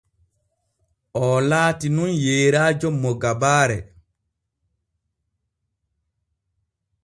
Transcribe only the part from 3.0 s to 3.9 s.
mo gabaare.